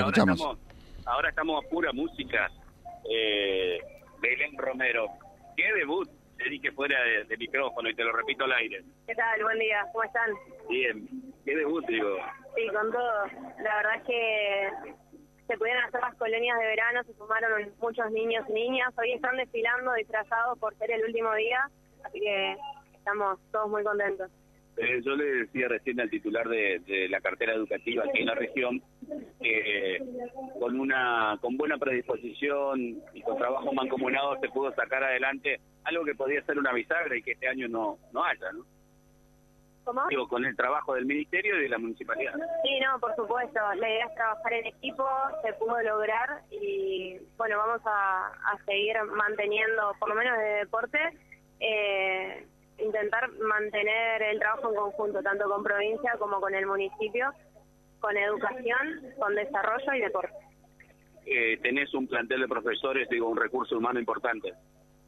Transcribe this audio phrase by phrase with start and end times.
[0.00, 0.58] ahora estamos,
[1.06, 2.50] ahora estamos a pura música.
[3.08, 3.78] Eh,
[4.20, 5.06] Belén Romero.
[5.56, 6.08] ¿Qué debut?
[6.36, 8.82] Te dije fuera de, micrófono y te lo repito al aire.
[9.06, 9.42] ¿Qué tal?
[9.42, 10.30] Buen día, ¿cómo están?
[10.68, 11.08] Bien.
[11.44, 12.16] ¿Qué debut, digo?
[12.56, 13.26] Sí, con todo.
[13.62, 14.70] La verdad es que
[15.46, 18.92] se pudieron hacer las colonias de verano, se sumaron muchos niños y niñas.
[18.98, 21.70] Hoy están desfilando disfrazados por ser el último día,
[22.02, 22.56] así que
[22.94, 24.30] estamos todos muy contentos.
[24.76, 28.82] Eh, yo le decía recién al titular de, la cartera educativa aquí en la región
[29.40, 30.02] que
[30.58, 36.14] con una con buena predisposición y con trabajo mancomunado se pudo sacar adelante algo que
[36.14, 38.64] podía ser una bisagra y que este año no no haya, ¿no?
[39.84, 40.08] ¿Cómo?
[40.08, 42.32] Digo, con el trabajo del ministerio y de la municipalidad.
[42.62, 43.60] Sí, no, por supuesto.
[43.76, 45.06] La idea es trabajar en equipo,
[45.44, 50.98] se pudo lograr y bueno, vamos a, a seguir manteniendo, por lo menos de deporte,
[51.60, 52.46] eh,
[52.78, 57.32] intentar mantener el trabajo en conjunto, tanto con provincia como con el municipio,
[58.00, 60.34] con educación, con desarrollo y deporte.
[61.26, 64.52] Eh, tenés un plantel de profesores, digo, un recurso humano importante.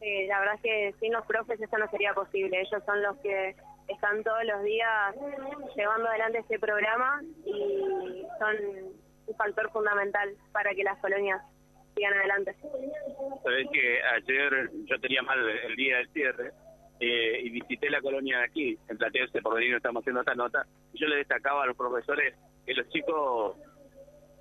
[0.00, 2.60] Sí, la verdad es que sin los profes eso no sería posible.
[2.60, 3.54] Ellos son los que
[3.86, 5.14] están todos los días
[5.76, 8.56] llevando adelante este programa y son
[9.26, 11.40] un factor fundamental para que las colonias
[11.94, 12.56] sigan adelante.
[13.42, 16.52] Sabes que ayer yo tenía mal el día del cierre
[17.00, 20.66] eh, y visité la colonia de aquí, en Platense, por venir, estamos haciendo esta nota,
[20.92, 22.34] y yo le destacaba a los profesores
[22.66, 23.56] que los chicos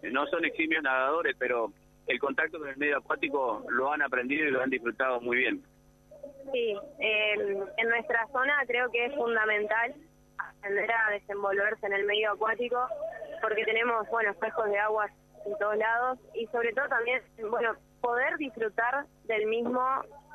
[0.04, 1.72] no son eximios nadadores, pero
[2.08, 5.64] el contacto con el medio acuático lo han aprendido y lo han disfrutado muy bien.
[6.52, 9.94] Sí, en nuestra zona creo que es fundamental
[10.38, 12.88] aprender a desenvolverse en el medio acuático
[13.42, 15.12] porque tenemos, bueno, espejos de aguas
[15.46, 19.82] en todos lados y sobre todo también, bueno, poder disfrutar del mismo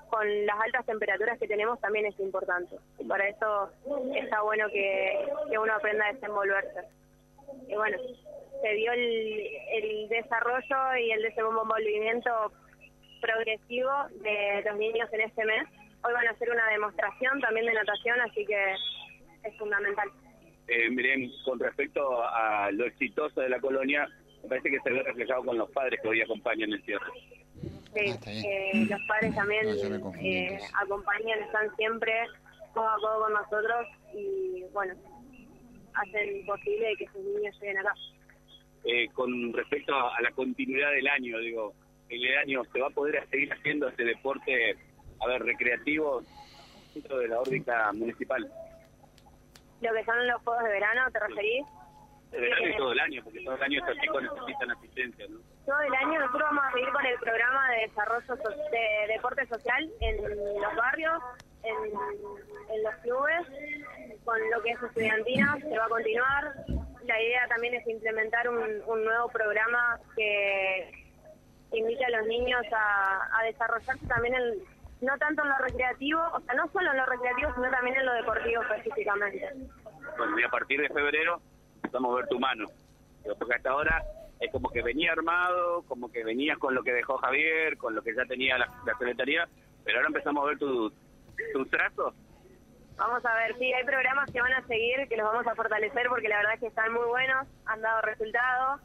[0.09, 2.77] con las altas temperaturas que tenemos también es importante.
[2.99, 3.71] Y para eso
[4.15, 5.27] está bueno que,
[5.59, 6.81] uno aprenda a desenvolverse.
[7.69, 7.97] Y bueno,
[8.63, 12.53] se dio el, el desarrollo y el desenvolvimiento
[13.21, 13.91] progresivo
[14.23, 15.67] de los niños en este mes.
[16.05, 18.75] Hoy van a hacer una demostración también de natación, así que
[19.45, 20.11] es fundamental.
[20.69, 24.09] Eh, miren, con respecto a lo exitoso de la colonia,
[24.43, 27.07] me parece que se ve reflejado con los padres que hoy acompañan el cierre.
[27.95, 32.13] Sí, ah, eh, los padres también eh, acompañan, están siempre
[32.73, 34.95] codo a codo con nosotros y bueno,
[35.95, 37.95] hacen posible que sus niños lleguen acá.
[38.85, 41.73] Eh, con respecto a, la continuidad del año, digo,
[42.09, 44.77] en el año se va a poder seguir haciendo este deporte,
[45.21, 46.23] a ver, recreativo
[46.93, 48.43] dentro de la órbita municipal.
[49.81, 51.65] Lo que son los juegos de verano, ¿te referís?
[52.35, 55.39] De verano y todo el año, porque todo el año estos chicos necesitan asistencia, ¿no?
[55.65, 58.35] todo el año nosotros vamos a seguir con el programa de desarrollo
[58.71, 61.23] de deporte social en los barrios,
[61.63, 63.47] en, los clubes,
[64.25, 66.55] con lo que es estudiantina, se va a continuar.
[67.07, 70.91] La idea también es implementar un, nuevo programa que
[71.73, 74.59] invite a los niños a, desarrollarse también en,
[75.03, 78.07] no tanto en lo recreativo, o sea, no solo en lo recreativo, sino también en
[78.07, 79.49] lo deportivo específicamente.
[80.19, 81.41] Bueno, y a partir de febrero
[82.03, 82.67] a ver tu mano,
[83.39, 84.03] porque hasta ahora
[84.41, 88.03] es como que venía armado, como que venías con lo que dejó Javier, con lo
[88.03, 89.49] que ya tenía la, secretaría,
[89.85, 90.93] pero ahora empezamos a ver tus
[91.53, 92.15] tu trazos.
[92.97, 96.07] Vamos a ver, sí, hay programas que van a seguir, que los vamos a fortalecer
[96.09, 98.81] porque la verdad es que están muy buenos, han dado resultados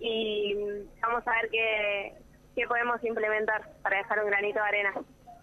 [0.00, 0.54] y
[1.00, 2.12] vamos a ver qué,
[2.56, 4.92] qué podemos implementar para dejar un granito de arena.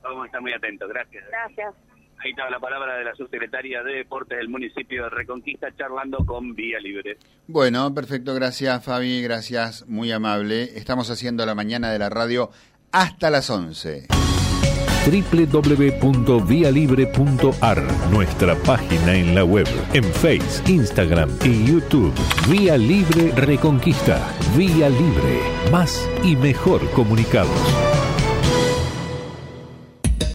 [0.02, 1.26] Vamos a estar muy atentos, gracias.
[1.30, 1.76] Gracias.
[2.20, 6.54] Ahí está la palabra de la subsecretaria de Deportes del municipio de Reconquista charlando con
[6.54, 7.18] Vía Libre.
[7.48, 10.64] Bueno, perfecto, gracias Fabi, gracias, muy amable.
[10.78, 12.52] Estamos haciendo la mañana de la radio
[12.92, 14.08] hasta las 11
[15.06, 22.14] www.vialibre.ar, nuestra página en la web, en Face, Instagram y YouTube.
[22.50, 24.32] Vía Libre Reconquista.
[24.56, 25.42] Vía Libre.
[25.72, 27.99] Más y mejor comunicados.